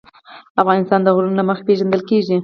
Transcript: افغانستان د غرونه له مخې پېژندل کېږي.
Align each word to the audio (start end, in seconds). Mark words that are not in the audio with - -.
افغانستان 0.61 0.99
د 1.03 1.07
غرونه 1.15 1.37
له 1.39 1.43
مخې 1.49 1.63
پېژندل 1.67 2.01
کېږي. 2.09 2.37